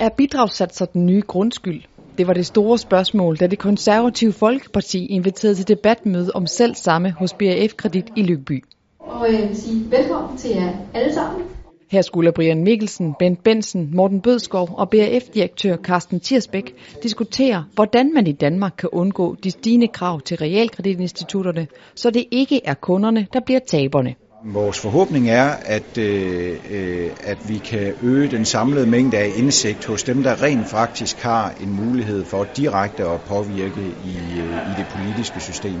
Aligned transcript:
Er 0.00 0.08
bidragssatser 0.08 0.86
den 0.86 1.06
nye 1.06 1.22
grundskyld? 1.26 1.82
Det 2.18 2.26
var 2.26 2.32
det 2.32 2.46
store 2.46 2.78
spørgsmål, 2.78 3.36
da 3.36 3.46
det 3.46 3.58
konservative 3.58 4.32
Folkeparti 4.32 5.06
inviterede 5.06 5.54
til 5.54 5.68
debatmøde 5.68 6.30
om 6.34 6.46
selv 6.46 6.74
samme 6.74 7.10
hos 7.10 7.32
BAF 7.32 7.74
Kredit 7.76 8.04
i 8.16 8.22
Lykby. 8.22 8.64
Og 8.98 9.26
vil 9.30 9.56
sige 9.56 9.90
velkommen 9.90 10.38
til 10.38 10.50
jer 10.50 10.72
alle 10.94 11.14
sammen. 11.14 11.42
Her 11.90 12.02
skulle 12.02 12.32
Brian 12.32 12.64
Mikkelsen, 12.64 13.14
Bent 13.18 13.42
Bensen, 13.42 13.90
Morten 13.96 14.20
Bødskov 14.20 14.68
og 14.72 14.90
BAF-direktør 14.90 15.76
Carsten 15.76 16.20
Tiersbæk 16.20 16.74
diskutere, 17.02 17.64
hvordan 17.74 18.14
man 18.14 18.26
i 18.26 18.32
Danmark 18.32 18.74
kan 18.78 18.88
undgå 18.92 19.36
de 19.44 19.50
stigende 19.50 19.88
krav 19.88 20.20
til 20.20 20.36
realkreditinstitutterne, 20.36 21.66
så 21.94 22.10
det 22.10 22.24
ikke 22.30 22.60
er 22.64 22.74
kunderne, 22.74 23.26
der 23.32 23.40
bliver 23.40 23.60
taberne. 23.66 24.14
Vores 24.44 24.80
forhåbning 24.80 25.30
er, 25.30 25.48
at, 25.48 25.98
øh, 25.98 26.56
øh, 26.70 27.10
at 27.24 27.48
vi 27.48 27.58
kan 27.58 27.94
øge 28.02 28.28
den 28.28 28.44
samlede 28.44 28.86
mængde 28.86 29.18
af 29.18 29.30
indsigt 29.36 29.86
hos 29.86 30.02
dem, 30.02 30.22
der 30.22 30.42
rent 30.42 30.68
faktisk 30.68 31.22
har 31.22 31.54
en 31.60 31.72
mulighed 31.72 32.24
for 32.24 32.46
direkte 32.56 33.04
at 33.04 33.20
påvirke 33.20 33.80
i, 34.04 34.40
øh, 34.40 34.72
i 34.72 34.74
det 34.76 34.88
politiske 34.88 35.40
system. 35.40 35.80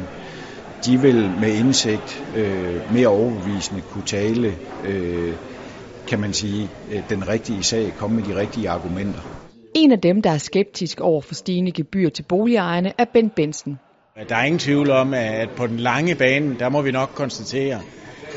De 0.84 1.00
vil 1.00 1.30
med 1.40 1.54
indsigt 1.54 2.24
øh, 2.36 2.92
mere 2.92 3.08
overbevisende 3.08 3.82
kunne 3.82 4.04
tale, 4.04 4.54
øh, 4.84 5.34
kan 6.08 6.20
man 6.20 6.32
sige, 6.32 6.68
øh, 6.90 7.02
den 7.10 7.28
rigtige 7.28 7.62
sag, 7.62 7.92
komme 7.98 8.16
med 8.16 8.24
de 8.24 8.40
rigtige 8.40 8.68
argumenter. 8.68 9.20
En 9.74 9.92
af 9.92 9.98
dem, 9.98 10.22
der 10.22 10.30
er 10.30 10.38
skeptisk 10.38 11.00
over 11.00 11.20
for 11.20 11.34
stigende 11.34 11.72
gebyr 11.72 12.08
til 12.08 12.22
boligejerne, 12.22 12.92
er 12.98 13.04
Bent 13.12 13.34
Bensen. 13.34 13.78
Der 14.28 14.36
er 14.36 14.44
ingen 14.44 14.58
tvivl 14.58 14.90
om, 14.90 15.14
at 15.14 15.50
på 15.56 15.66
den 15.66 15.76
lange 15.76 16.14
bane, 16.14 16.58
der 16.58 16.68
må 16.68 16.82
vi 16.82 16.90
nok 16.90 17.10
konstatere, 17.14 17.80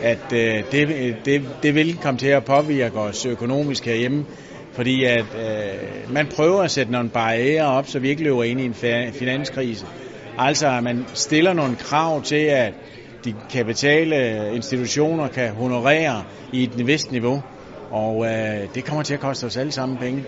at 0.01 0.33
øh, 0.33 0.63
det, 0.71 1.15
det, 1.25 1.41
det 1.63 1.75
vil 1.75 1.97
komme 1.97 2.17
til 2.17 2.27
at 2.27 2.45
påvirke 2.45 2.99
os 2.99 3.25
økonomisk 3.25 3.85
herhjemme, 3.85 4.25
fordi 4.71 5.03
at 5.03 5.25
øh, 5.35 6.13
man 6.13 6.27
prøver 6.35 6.61
at 6.61 6.71
sætte 6.71 6.91
nogle 6.91 7.09
barriere 7.09 7.65
op, 7.65 7.87
så 7.87 7.99
vi 7.99 8.09
ikke 8.09 8.23
løber 8.23 8.43
ind 8.43 8.61
i 8.61 8.65
en 8.65 8.73
finanskrise. 9.13 9.85
Altså 10.37 10.67
at 10.67 10.83
man 10.83 11.05
stiller 11.13 11.53
nogle 11.53 11.75
krav 11.75 12.21
til, 12.21 12.35
at 12.35 12.73
de 13.25 13.33
kapitale 13.49 14.49
institutioner 14.55 15.27
kan 15.27 15.49
honorere 15.49 16.23
i 16.53 16.63
et 16.63 16.87
vist 16.87 17.11
niveau, 17.11 17.43
og 17.91 18.25
øh, 18.25 18.75
det 18.75 18.85
kommer 18.85 19.03
til 19.03 19.13
at 19.13 19.19
koste 19.19 19.45
os 19.45 19.57
alle 19.57 19.71
sammen 19.71 19.97
penge. 19.97 20.23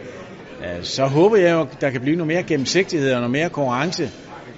Øh, 0.60 0.84
så 0.84 1.06
håber 1.06 1.38
jeg 1.38 1.52
jo, 1.54 1.62
at 1.62 1.82
der 1.82 1.90
kan 1.90 2.02
blive 2.02 2.16
noget 2.16 2.28
mere 2.28 2.44
gennemsigtighed 2.44 3.14
og 3.14 3.20
noget 3.20 3.32
mere 3.32 3.50
konkurrence, 3.50 4.10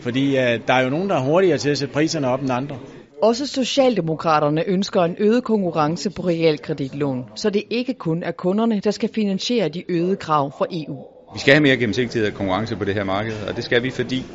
fordi 0.02 0.38
øh, 0.38 0.60
der 0.68 0.74
er 0.74 0.84
jo 0.84 0.90
nogen, 0.90 1.10
der 1.10 1.16
er 1.16 1.22
hurtigere 1.22 1.58
til 1.58 1.70
at 1.70 1.78
sætte 1.78 1.94
priserne 1.94 2.28
op 2.28 2.42
end 2.42 2.52
andre. 2.52 2.78
Også 3.22 3.48
Socialdemokraterne 3.48 4.64
ønsker 4.68 5.02
en 5.02 5.16
øget 5.20 5.44
konkurrence 5.44 6.10
på 6.10 6.22
realkreditlån, 6.22 7.26
så 7.36 7.50
det 7.50 7.64
ikke 7.70 7.94
kun 7.94 8.24
er 8.24 8.32
kunderne, 8.32 8.80
der 8.80 8.92
skal 8.92 9.10
finansiere 9.16 9.70
de 9.70 9.84
øgede 9.92 10.16
krav 10.16 10.52
fra 10.58 10.66
EU. 10.72 10.98
Vi 11.34 11.40
skal 11.40 11.54
have 11.54 11.62
mere 11.62 11.78
gennemsigtighed 11.78 12.28
og 12.28 12.34
konkurrence 12.34 12.76
på 12.76 12.84
det 12.86 12.94
her 12.94 13.04
marked, 13.04 13.34
og 13.48 13.56
det 13.56 13.64
skal 13.64 13.84
vi, 13.84 13.92
fordi 13.92 14.26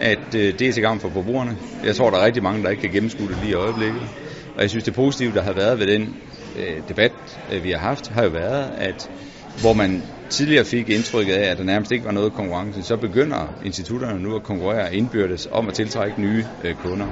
at 0.00 0.34
øh, 0.36 0.58
det 0.58 0.62
er 0.62 0.72
til 0.72 0.82
gavn 0.82 1.00
for 1.00 1.08
forbrugerne. 1.08 1.56
Jeg 1.84 1.96
tror, 1.96 2.10
der 2.10 2.18
er 2.18 2.24
rigtig 2.24 2.42
mange, 2.42 2.62
der 2.62 2.70
ikke 2.70 2.80
kan 2.80 2.90
gennemskue 2.90 3.28
det 3.28 3.36
lige 3.40 3.50
i 3.50 3.54
øjeblikket. 3.54 4.02
Og 4.56 4.62
jeg 4.62 4.70
synes, 4.70 4.84
det 4.84 4.94
positive, 4.94 5.32
der 5.32 5.42
har 5.42 5.52
været 5.52 5.78
ved 5.78 5.86
den 5.86 6.16
øh, 6.58 6.88
debat, 6.88 7.12
øh, 7.52 7.64
vi 7.64 7.70
har 7.70 7.78
haft, 7.78 8.08
har 8.08 8.22
jo 8.24 8.30
været, 8.30 8.70
at 8.78 9.10
hvor 9.60 9.72
man 9.72 10.02
tidligere 10.30 10.64
fik 10.64 10.88
indtrykket 10.88 11.34
af, 11.34 11.50
at 11.50 11.58
der 11.58 11.64
nærmest 11.64 11.92
ikke 11.92 12.04
var 12.04 12.12
noget 12.12 12.32
konkurrence, 12.32 12.82
så 12.82 12.96
begynder 12.96 13.54
institutterne 13.64 14.22
nu 14.22 14.36
at 14.36 14.42
konkurrere 14.42 14.94
indbyrdes 14.94 15.48
om 15.50 15.68
at 15.68 15.74
tiltrække 15.74 16.20
nye 16.20 16.44
øh, 16.64 16.74
kunder. 16.74 17.06